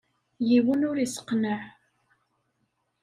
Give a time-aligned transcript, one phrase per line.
[0.47, 1.59] Yiwen ur isseqneɛ.